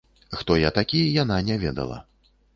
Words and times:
Хто 0.37 0.57
я 0.61 0.71
такі, 0.77 1.03
яна 1.21 1.39
не 1.51 1.61
ведала. 1.67 2.01